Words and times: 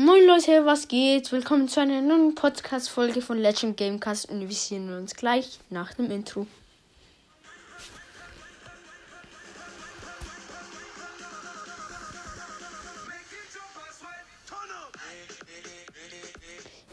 Moin 0.00 0.24
Leute, 0.26 0.64
was 0.64 0.86
geht? 0.86 1.32
Willkommen 1.32 1.66
zu 1.66 1.80
einer 1.80 2.00
neuen 2.00 2.32
Podcast-Folge 2.36 3.20
von 3.20 3.36
Legend 3.36 3.76
Gamecast 3.76 4.30
und 4.30 4.48
wir 4.48 4.54
sehen 4.54 4.96
uns 4.96 5.16
gleich 5.16 5.58
nach 5.70 5.92
dem 5.94 6.08
Intro. 6.12 6.46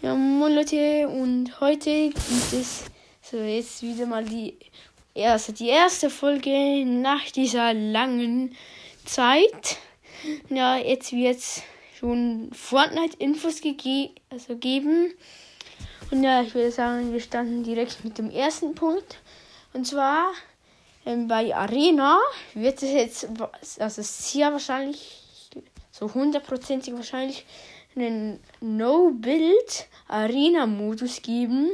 Ja, 0.02 0.16
moin 0.16 0.56
Leute 0.56 1.08
und 1.08 1.60
heute 1.62 2.10
gibt 2.10 2.54
es 2.54 2.86
so 3.22 3.38
jetzt 3.38 3.84
wieder 3.84 4.08
mal 4.08 4.26
die 4.26 4.58
erste, 5.14 5.54
die 5.54 5.70
erste 5.70 6.10
Folge 6.10 6.84
nach 6.84 7.30
dieser 7.30 7.72
langen 7.72 8.56
Zeit. 9.06 9.78
Ja, 10.50 10.78
jetzt 10.78 11.12
wird's 11.12 11.62
schon 12.00 12.50
Fortnite-Infos 12.54 13.62
gege 13.62 14.12
also 14.30 14.58
geben. 14.58 15.14
Und 16.12 16.24
ja, 16.24 16.42
ich 16.42 16.54
würde 16.54 16.72
sagen, 16.72 17.14
wir 17.14 17.20
starten 17.20 17.64
direkt 17.64 18.04
mit 18.04 18.18
dem 18.18 18.30
ersten 18.30 18.76
Punkt. 18.76 19.20
Und 19.74 19.88
zwar 19.88 20.32
ähm, 21.06 21.28
bei 21.28 21.56
Arena 21.56 22.20
wird 22.54 22.84
es 22.84 22.92
jetzt, 22.92 23.30
also 23.80 24.02
sehr 24.02 24.52
wahrscheinlich, 24.52 25.22
so 25.92 26.14
hundertprozentig 26.14 26.94
wahrscheinlich, 26.94 27.46
einen 27.96 28.42
No-Build-Arena-Modus 28.60 31.22
geben. 31.22 31.70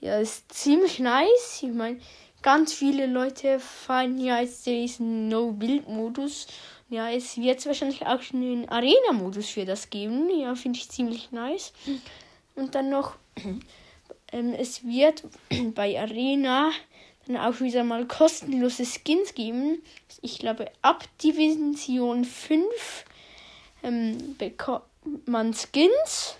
Ja, 0.00 0.20
ist 0.20 0.52
ziemlich 0.52 1.00
nice. 1.00 1.62
Ich 1.62 1.72
meine, 1.72 1.98
ganz 2.42 2.72
viele 2.72 3.06
Leute 3.06 3.58
feiern 3.58 4.18
ja 4.18 4.40
jetzt 4.40 4.64
diesen 4.66 5.26
No-Build-Modus 5.28 6.46
ja, 6.90 7.10
es 7.10 7.36
wird 7.36 7.64
wahrscheinlich 7.66 8.06
auch 8.06 8.22
schon 8.22 8.42
einen 8.42 8.68
Arena-Modus 8.68 9.48
für 9.50 9.64
das 9.64 9.90
geben. 9.90 10.30
Ja, 10.30 10.54
finde 10.54 10.78
ich 10.78 10.88
ziemlich 10.88 11.30
nice. 11.32 11.72
Und 12.54 12.74
dann 12.74 12.88
noch, 12.90 13.16
ähm, 14.32 14.54
es 14.54 14.84
wird 14.84 15.24
bei 15.74 16.00
Arena 16.00 16.70
dann 17.26 17.36
auch 17.36 17.60
wieder 17.60 17.84
mal 17.84 18.06
kostenlose 18.06 18.86
Skins 18.86 19.34
geben. 19.34 19.82
Ich 20.22 20.38
glaube, 20.38 20.70
ab 20.80 21.04
Division 21.22 22.24
5 22.24 22.64
ähm, 23.82 24.36
bekommt 24.38 24.84
man 25.26 25.54
Skins, 25.54 26.36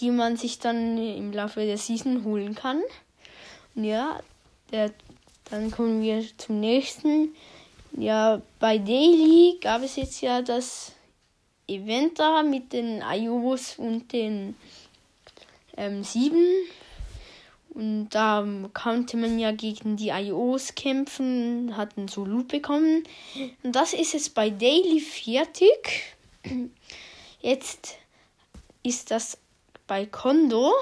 die 0.00 0.10
man 0.10 0.36
sich 0.36 0.58
dann 0.58 0.98
im 0.98 1.32
Laufe 1.32 1.60
der 1.60 1.78
Season 1.78 2.24
holen 2.24 2.56
kann. 2.56 2.82
Und 3.74 3.84
ja, 3.84 4.20
der, 4.72 4.92
dann 5.50 5.70
kommen 5.70 6.02
wir 6.02 6.24
zum 6.36 6.58
nächsten. 6.58 7.34
Ja, 7.92 8.40
bei 8.58 8.78
Daily 8.78 9.58
gab 9.60 9.82
es 9.82 9.96
jetzt 9.96 10.20
ja 10.20 10.42
das 10.42 10.92
Event 11.66 12.18
da 12.18 12.42
mit 12.42 12.72
den 12.72 13.02
Ayobos 13.02 13.78
und 13.78 14.12
den 14.12 14.56
ähm, 15.76 16.04
Sieben. 16.04 16.46
Und 17.70 18.08
da 18.10 18.44
konnte 18.74 19.16
man 19.16 19.38
ja 19.38 19.52
gegen 19.52 19.96
die 19.96 20.08
IOs 20.08 20.74
kämpfen, 20.74 21.76
hatten 21.76 22.08
so 22.08 22.24
Loot 22.24 22.48
bekommen. 22.48 23.04
Und 23.62 23.76
das 23.76 23.92
ist 23.92 24.14
jetzt 24.14 24.34
bei 24.34 24.50
Daily 24.50 25.00
fertig. 25.00 26.16
Jetzt 27.40 27.96
ist 28.82 29.10
das 29.10 29.38
bei 29.86 30.06
Kondo, 30.06 30.72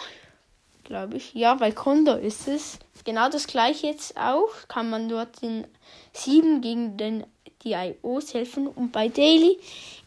glaube 0.86 1.18
ich. 1.18 1.34
Ja, 1.34 1.54
bei 1.54 1.70
Kondo 1.70 2.14
ist 2.14 2.48
es. 2.48 2.78
Genau 3.04 3.28
das 3.28 3.46
gleiche 3.46 3.88
jetzt 3.88 4.16
auch. 4.16 4.48
Kann 4.68 4.88
man 4.88 5.08
dort 5.08 5.42
den 5.42 5.66
7 6.12 6.62
gegen 6.62 6.96
den, 6.96 7.24
die 7.62 7.72
IOs 7.72 8.32
helfen. 8.32 8.66
Und 8.66 8.92
bei 8.92 9.08
Daily 9.08 9.58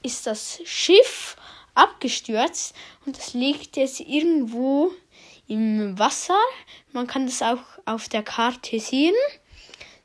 ist 0.02 0.26
das 0.26 0.60
Schiff 0.66 1.36
abgestürzt 1.76 2.76
und 3.06 3.18
das 3.18 3.34
liegt 3.34 3.78
jetzt 3.78 4.00
irgendwo 4.02 4.92
im 5.48 5.98
Wasser. 5.98 6.40
Man 6.92 7.08
kann 7.08 7.26
das 7.26 7.42
auch 7.42 7.64
auf 7.86 8.10
der 8.10 8.24
Karte 8.24 8.80
sehen. 8.80 9.16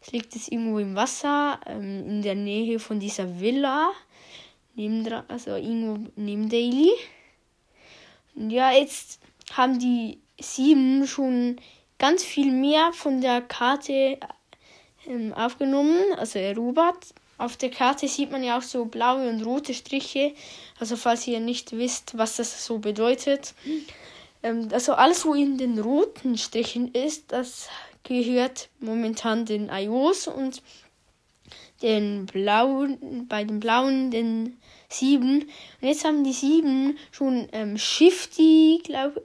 Es 0.01 0.13
liegt 0.13 0.35
jetzt 0.35 0.53
irgendwo 0.53 0.79
im 0.79 0.95
Wasser, 0.95 1.59
ähm, 1.67 2.07
in 2.07 2.23
der 2.23 2.35
Nähe 2.35 2.79
von 2.79 3.01
dieser 3.01 3.41
Villa. 3.41 3.91
Neben, 4.75 5.07
also 5.29 5.51
irgendwo 5.51 6.11
neben 6.17 6.49
Daily. 6.49 6.91
Und 8.35 8.51
ja, 8.51 8.73
jetzt 8.73 9.21
haben 9.53 9.79
die 9.79 10.19
sieben 10.41 11.07
schon 11.07 11.57
ganz 11.99 12.23
viel 12.23 12.51
mehr 12.51 12.93
von 12.93 13.21
der 13.21 13.41
Karte 13.41 14.19
ähm, 15.07 15.33
aufgenommen, 15.35 15.99
also 16.17 16.39
erobert. 16.39 17.15
Auf 17.37 17.57
der 17.57 17.71
Karte 17.71 18.07
sieht 18.07 18.31
man 18.31 18.45
ja 18.45 18.59
auch 18.59 18.63
so 18.63 18.85
blaue 18.85 19.29
und 19.29 19.45
rote 19.45 19.75
Striche. 19.75 20.35
Also 20.79 20.97
falls 20.97 21.27
ihr 21.27 21.41
nicht 21.41 21.73
wisst, 21.73 22.17
was 22.17 22.37
das 22.37 22.65
so 22.65 22.79
bedeutet. 22.79 23.55
Ähm, 24.43 24.69
also 24.73 24.93
alles, 24.95 25.25
wo 25.25 25.35
in 25.35 25.59
den 25.59 25.79
roten 25.79 26.39
Strichen 26.39 26.93
ist, 26.93 27.33
das 27.33 27.69
gehört 28.05 28.69
momentan 28.79 29.47
den 29.47 29.69
IOs 29.69 30.29
und 30.29 30.63
den 31.83 32.27
blauen, 32.27 33.27
bei 33.29 33.45
den 33.45 33.61
blauen 33.61 34.11
den 34.11 34.59
sieben. 34.89 35.43
Und 35.81 35.89
jetzt 35.89 36.05
haben 36.05 36.23
die 36.23 36.33
sieben 36.33 36.99
schon 37.11 37.49
ähm, 37.53 37.77
Shifty, 37.77 38.81
glaube 38.85 39.23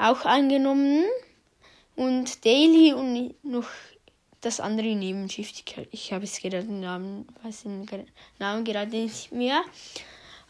auch 0.00 0.24
angenommen. 0.24 1.04
Und 1.96 2.44
Daily 2.44 2.94
und 2.94 3.34
noch 3.44 3.68
das 4.40 4.60
andere 4.60 4.94
Nebenschiff. 4.94 5.52
Ich 5.90 6.12
habe 6.12 6.24
jetzt 6.24 6.40
gerade 6.40 6.62
den 6.62 6.80
Namen, 6.80 7.26
weiß 7.42 7.64
den 7.64 7.86
Namen 8.38 8.64
gerade 8.64 8.90
nicht 8.90 9.32
mehr. 9.32 9.62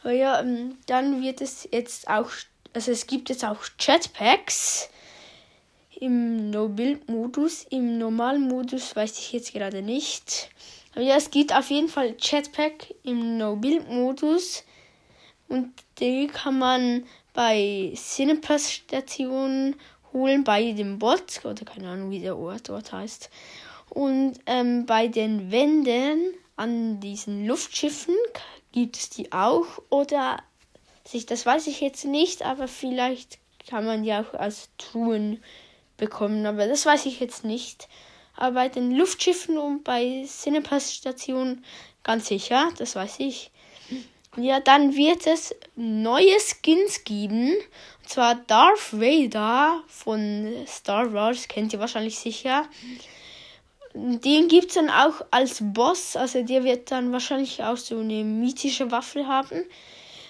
Aber 0.02 0.12
ja, 0.12 0.40
ähm, 0.40 0.78
dann 0.86 1.22
wird 1.22 1.40
es 1.40 1.68
jetzt 1.72 2.08
auch, 2.08 2.30
also 2.72 2.92
es 2.92 3.06
gibt 3.06 3.28
jetzt 3.28 3.44
auch 3.44 3.64
Jetpacks 3.78 4.90
im 5.98 6.50
No-Build-Modus. 6.50 7.66
Im 7.70 7.98
normalen 7.98 8.48
Modus 8.48 8.94
weiß 8.96 9.18
ich 9.18 9.32
jetzt 9.32 9.52
gerade 9.52 9.82
nicht. 9.82 10.50
Aber 10.92 11.02
ja, 11.02 11.16
es 11.16 11.30
gibt 11.30 11.54
auf 11.54 11.70
jeden 11.70 11.88
Fall 11.88 12.16
Jetpack 12.18 12.94
im 13.02 13.38
No-Build-Modus. 13.38 14.64
Und 15.48 15.72
die 15.98 16.28
kann 16.28 16.58
man 16.58 17.06
bei 17.32 17.92
Cinepass-Stationen 17.94 19.76
holen, 20.12 20.44
bei 20.44 20.72
dem 20.72 20.98
Bot. 20.98 21.44
Oder 21.44 21.64
keine 21.64 21.90
Ahnung, 21.90 22.10
wie 22.10 22.20
der 22.20 22.36
Ort 22.36 22.68
dort 22.68 22.92
heißt. 22.92 23.30
Und 23.88 24.34
ähm, 24.46 24.86
bei 24.86 25.08
den 25.08 25.50
Wänden 25.50 26.34
an 26.56 27.00
diesen 27.00 27.46
Luftschiffen 27.46 28.14
gibt 28.72 28.96
es 28.96 29.10
die 29.10 29.32
auch. 29.32 29.66
Oder 29.88 30.42
sich, 31.04 31.26
das 31.26 31.46
weiß 31.46 31.66
ich 31.66 31.80
jetzt 31.80 32.04
nicht, 32.04 32.42
aber 32.42 32.68
vielleicht 32.68 33.38
kann 33.68 33.84
man 33.84 34.02
die 34.02 34.12
auch 34.12 34.34
als 34.34 34.70
Truhen 34.78 35.42
bekommen. 35.96 36.46
Aber 36.46 36.66
das 36.66 36.86
weiß 36.86 37.06
ich 37.06 37.20
jetzt 37.20 37.44
nicht. 37.44 37.88
Aber 38.36 38.54
bei 38.54 38.68
den 38.68 38.92
Luftschiffen 38.92 39.58
und 39.58 39.84
bei 39.84 40.24
Cinepass-Stationen 40.26 41.64
ganz 42.02 42.28
sicher, 42.28 42.70
das 42.78 42.96
weiß 42.96 43.16
ich. 43.18 43.50
Ja, 44.36 44.60
dann 44.60 44.94
wird 44.94 45.26
es 45.26 45.54
neue 45.74 46.38
Skins 46.38 47.04
geben. 47.04 47.52
Und 48.02 48.08
zwar 48.08 48.34
Darth 48.34 48.92
Vader 48.92 49.82
von 49.88 50.52
Star 50.66 51.12
Wars, 51.12 51.48
kennt 51.48 51.72
ihr 51.72 51.80
wahrscheinlich 51.80 52.18
sicher 52.18 52.68
den 53.94 54.48
gibt 54.48 54.68
es 54.68 54.74
dann 54.74 54.90
auch 54.90 55.24
als 55.30 55.58
Boss. 55.60 56.16
Also 56.16 56.42
der 56.42 56.64
wird 56.64 56.90
dann 56.90 57.12
wahrscheinlich 57.12 57.62
auch 57.62 57.76
so 57.76 57.98
eine 57.98 58.24
mythische 58.24 58.90
Waffe 58.90 59.26
haben. 59.26 59.64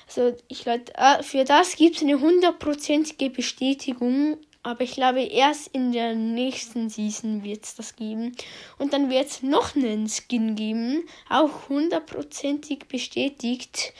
Also 0.06 0.36
ich 0.48 0.62
glaube, 0.62 0.84
äh, 0.96 1.22
für 1.22 1.44
das 1.44 1.76
gibt 1.76 1.96
es 1.96 2.02
eine 2.02 2.18
hundertprozentige 2.18 3.30
Bestätigung. 3.30 4.38
Aber 4.62 4.82
ich 4.82 4.92
glaube, 4.92 5.22
erst 5.22 5.68
in 5.68 5.92
der 5.92 6.14
nächsten 6.14 6.90
Season 6.90 7.42
wird 7.42 7.64
es 7.64 7.76
das 7.76 7.96
geben. 7.96 8.36
Und 8.76 8.92
dann 8.92 9.08
wird 9.08 9.28
es 9.28 9.42
noch 9.42 9.74
einen 9.74 10.06
Skin 10.08 10.54
geben. 10.54 11.04
Auch 11.30 11.68
hundertprozentig 11.70 12.86
bestätigt. 12.86 13.94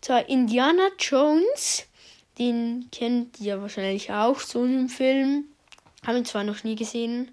Zwar 0.00 0.28
Indiana 0.28 0.88
Jones. 0.98 1.86
Den 2.38 2.88
kennt 2.92 3.40
ihr 3.40 3.60
wahrscheinlich 3.60 4.12
auch 4.12 4.38
so 4.38 4.64
im 4.64 4.88
Film. 4.88 5.46
Haben 6.06 6.18
ihn 6.18 6.24
zwar 6.24 6.44
noch 6.44 6.62
nie 6.62 6.76
gesehen. 6.76 7.32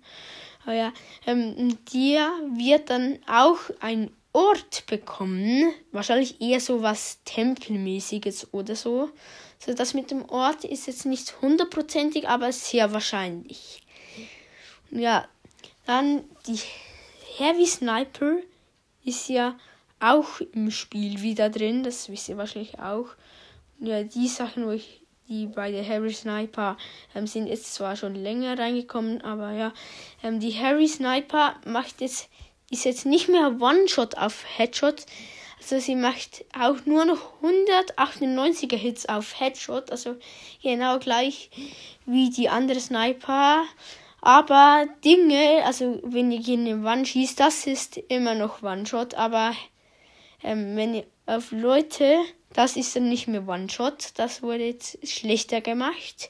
Aber 0.63 0.73
ja, 0.73 0.93
ähm, 1.27 1.77
der 1.93 2.31
wird 2.55 2.89
dann 2.89 3.19
auch 3.27 3.59
ein 3.79 4.11
Ort 4.33 4.85
bekommen. 4.87 5.73
Wahrscheinlich 5.91 6.41
eher 6.41 6.59
so 6.59 6.81
was 6.81 7.19
Tempelmäßiges 7.25 8.53
oder 8.53 8.75
so. 8.75 9.09
So, 9.59 9.73
das 9.73 9.93
mit 9.93 10.11
dem 10.11 10.27
Ort 10.29 10.63
ist 10.63 10.87
jetzt 10.87 11.05
nicht 11.05 11.41
hundertprozentig, 11.41 12.27
aber 12.27 12.51
sehr 12.51 12.93
wahrscheinlich. 12.93 13.83
Ja, 14.89 15.27
dann 15.85 16.23
die 16.47 16.59
Heavy 17.37 17.65
Sniper 17.65 18.37
ist 19.03 19.29
ja 19.29 19.57
auch 19.99 20.39
im 20.53 20.71
Spiel 20.71 21.21
wieder 21.21 21.49
drin. 21.49 21.83
Das 21.83 22.09
wisst 22.09 22.29
ihr 22.29 22.37
wahrscheinlich 22.37 22.79
auch. 22.79 23.07
Ja, 23.79 24.03
die 24.03 24.27
Sachen, 24.27 24.65
wo 24.65 24.71
ich 24.71 25.01
die 25.31 25.47
bei 25.47 25.71
der 25.71 25.87
Harry 25.87 26.13
Sniper 26.13 26.77
ähm, 27.15 27.25
sind 27.25 27.47
jetzt 27.47 27.73
zwar 27.73 27.95
schon 27.95 28.15
länger 28.15 28.59
reingekommen, 28.59 29.21
aber 29.21 29.51
ja, 29.53 29.73
ähm, 30.23 30.41
die 30.41 30.53
Harry 30.53 30.87
Sniper 30.87 31.55
macht 31.65 32.01
jetzt 32.01 32.29
ist 32.71 32.85
jetzt 32.85 33.05
nicht 33.05 33.27
mehr 33.29 33.57
One-Shot 33.59 34.17
auf 34.17 34.43
Headshot. 34.57 35.05
Also 35.59 35.79
sie 35.79 35.95
macht 35.95 36.43
auch 36.57 36.85
nur 36.85 37.05
noch 37.05 37.33
198er 37.43 38.75
Hits 38.75 39.05
auf 39.05 39.39
Headshot, 39.39 39.91
also 39.91 40.15
genau 40.63 40.97
gleich 40.97 41.51
wie 42.05 42.31
die 42.31 42.49
andere 42.49 42.79
Sniper. 42.79 43.63
Aber 44.21 44.87
Dinge, 45.03 45.63
also 45.65 45.99
wenn 46.03 46.31
ihr 46.31 46.39
gegen 46.39 46.67
eine 46.67 46.83
Wand 46.83 47.07
schießt, 47.07 47.39
das 47.39 47.67
ist 47.67 47.97
immer 47.97 48.35
noch 48.35 48.63
One-Shot. 48.63 49.15
Aber 49.15 49.53
ähm, 50.43 50.75
wenn 50.75 50.95
ihr 50.95 51.05
auf 51.25 51.51
Leute, 51.51 52.19
das 52.53 52.75
ist 52.75 52.95
dann 52.95 53.09
nicht 53.09 53.27
mehr 53.27 53.47
One-Shot. 53.47 54.13
Das 54.15 54.41
wurde 54.41 54.65
jetzt 54.65 55.07
schlechter 55.07 55.61
gemacht. 55.61 56.29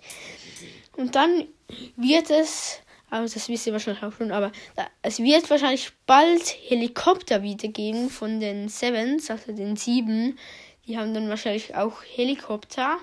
Und 0.95 1.15
dann 1.15 1.47
wird 1.95 2.29
es, 2.29 2.79
aber 3.11 3.23
das 3.27 3.49
wisst 3.49 3.67
ihr 3.67 3.73
wahrscheinlich 3.73 4.03
auch 4.03 4.13
schon, 4.13 4.31
aber 4.31 4.53
da, 4.77 4.87
es 5.01 5.19
wird 5.19 5.49
wahrscheinlich 5.49 5.91
bald 6.07 6.55
Helikopter 6.69 7.43
wiedergeben 7.43 8.09
von 8.09 8.39
den 8.39 8.69
Sevens, 8.69 9.29
also 9.29 9.51
den 9.51 9.75
Sieben. 9.75 10.39
Die 10.87 10.97
haben 10.97 11.13
dann 11.13 11.27
wahrscheinlich 11.27 11.75
auch 11.75 12.03
Helikopter. 12.03 12.97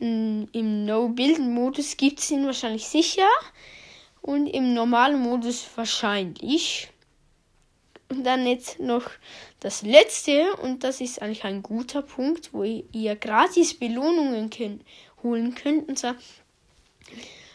In, 0.00 0.48
Im 0.50 0.84
No-Build-Modus 0.84 1.96
gibt 1.96 2.18
es 2.18 2.32
ihn 2.32 2.44
wahrscheinlich 2.44 2.84
sicher. 2.86 3.28
Und 4.20 4.48
im 4.48 4.74
normalen 4.74 5.20
Modus 5.20 5.68
wahrscheinlich. 5.76 6.88
Und 8.08 8.24
dann 8.24 8.48
jetzt 8.48 8.80
noch 8.80 9.08
das 9.60 9.82
letzte, 9.82 10.52
und 10.56 10.82
das 10.82 11.00
ist 11.00 11.22
eigentlich 11.22 11.44
ein 11.44 11.62
guter 11.62 12.02
Punkt, 12.02 12.52
wo 12.52 12.64
ihr 12.64 13.14
gratis 13.14 13.78
Belohnungen 13.78 14.50
holen 15.22 15.54
könnt. 15.54 15.88
Und 15.88 15.96
zwar 15.96 16.16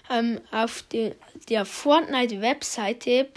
ähm, 0.09 0.39
auf 0.51 0.83
de, 0.83 1.13
der 1.49 1.65
Fortnite-Webseite 1.65 3.27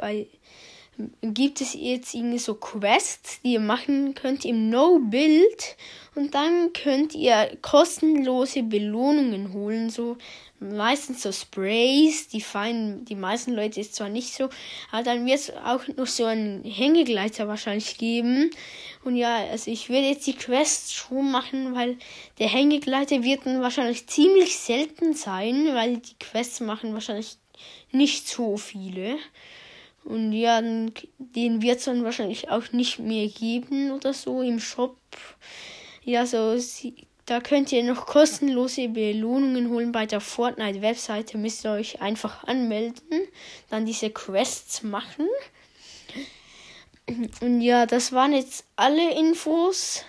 gibt 1.23 1.61
es 1.61 1.75
jetzt 1.75 2.15
irgendwie 2.15 2.39
so 2.39 2.55
Quests, 2.55 3.41
die 3.43 3.55
ihr 3.55 3.61
machen 3.61 4.15
könnt 4.15 4.45
im 4.45 4.69
No-Build 4.69 5.77
und 6.15 6.35
dann 6.35 6.73
könnt 6.73 7.15
ihr 7.15 7.57
kostenlose 7.63 8.63
Belohnungen 8.63 9.53
holen, 9.53 9.89
so 9.89 10.17
meistens 10.61 11.23
so 11.23 11.33
Sprays, 11.33 12.29
die 12.29 12.41
feinen, 12.41 13.05
die 13.05 13.17
meisten 13.17 13.53
Leute 13.53 13.81
ist 13.81 13.95
zwar 13.95 14.09
nicht 14.09 14.35
so, 14.35 14.49
aber 14.91 15.03
dann 15.03 15.27
wird 15.27 15.39
es 15.39 15.51
auch 15.51 15.87
noch 15.97 16.07
so 16.07 16.25
einen 16.25 16.63
Hängegleiter 16.65 17.49
wahrscheinlich 17.49 17.99
geben. 17.99 18.51
Und 19.05 19.17
ja, 19.17 19.49
also 19.51 19.71
ich 19.71 19.89
würde 19.89 20.07
jetzt 20.07 20.27
die 20.27 20.37
Quest 20.37 20.95
schon 20.95 21.31
machen, 21.31 21.75
weil 21.75 21.99
der 22.39 22.49
Hängegleiter 22.49 23.25
wird 23.25 23.47
dann 23.47 23.61
wahrscheinlich 23.61 24.07
ziemlich 24.07 24.57
selten 24.57 25.15
sein, 25.15 25.75
weil 25.75 25.97
die 25.99 26.15
Quests 26.21 26.61
machen 26.61 26.95
wahrscheinlich 26.95 27.37
nicht 27.91 28.29
so 28.29 28.57
viele. 28.57 29.19
Und 30.05 30.33
ja, 30.33 30.61
den 30.61 31.63
wird 31.63 31.79
es 31.79 31.85
dann 31.85 32.05
wahrscheinlich 32.05 32.49
auch 32.51 32.73
nicht 32.73 32.99
mehr 32.99 33.29
geben 33.29 33.93
oder 33.93 34.13
so 34.13 34.43
im 34.43 34.59
Shop. 34.61 34.97
Ja, 36.05 36.27
so 36.27 36.57
da 37.27 37.41
könnt 37.41 37.71
ihr 37.71 37.85
noch 37.85 38.07
kostenlose 38.07 38.89
Belohnungen 38.89 39.71
holen 39.71 39.93
bei 39.93 40.07
der 40.07 40.21
Fortnite-Webseite. 40.21 41.39
Müsst 41.39 41.65
ihr 41.65 41.73
euch 41.73 42.01
einfach 42.01 42.45
anmelden, 42.45 43.29
dann 43.71 43.87
diese 43.87 44.11
Quests 44.11 44.83
machen. 44.83 45.29
Und 47.41 47.61
ja, 47.61 47.87
das 47.87 48.13
waren 48.13 48.33
jetzt 48.33 48.65
alle 48.77 49.19
Infos. 49.19 50.05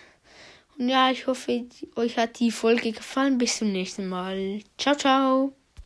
Und 0.78 0.90
ja, 0.90 1.12
ich 1.12 1.28
hoffe, 1.28 1.68
euch 1.96 2.18
hat 2.18 2.40
die 2.40 2.52
Folge 2.52 2.92
gefallen. 2.92 3.38
Bis 3.38 3.58
zum 3.58 3.72
nächsten 3.72 4.08
Mal. 4.08 4.62
Ciao, 4.78 4.96
ciao. 4.96 5.54